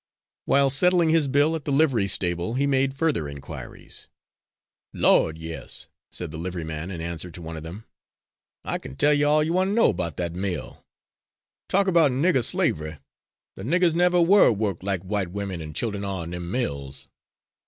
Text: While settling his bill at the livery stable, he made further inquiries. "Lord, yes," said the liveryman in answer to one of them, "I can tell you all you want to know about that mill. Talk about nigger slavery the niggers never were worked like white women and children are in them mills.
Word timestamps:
While 0.45 0.71
settling 0.71 1.09
his 1.11 1.27
bill 1.27 1.55
at 1.55 1.63
the 1.65 1.71
livery 1.71 2.07
stable, 2.07 2.55
he 2.55 2.65
made 2.65 2.97
further 2.97 3.29
inquiries. 3.29 4.07
"Lord, 4.93 5.37
yes," 5.37 5.89
said 6.11 6.31
the 6.31 6.39
liveryman 6.39 6.89
in 6.89 7.01
answer 7.01 7.29
to 7.29 7.39
one 7.39 7.55
of 7.55 7.61
them, 7.61 7.85
"I 8.63 8.79
can 8.79 8.95
tell 8.95 9.13
you 9.13 9.27
all 9.27 9.43
you 9.43 9.53
want 9.53 9.67
to 9.69 9.73
know 9.75 9.91
about 9.91 10.17
that 10.17 10.33
mill. 10.33 10.83
Talk 11.69 11.85
about 11.85 12.09
nigger 12.09 12.43
slavery 12.43 12.97
the 13.55 13.61
niggers 13.61 13.93
never 13.93 14.19
were 14.19 14.51
worked 14.51 14.81
like 14.81 15.03
white 15.03 15.29
women 15.29 15.61
and 15.61 15.75
children 15.75 16.03
are 16.03 16.23
in 16.23 16.31
them 16.31 16.49
mills. 16.49 17.07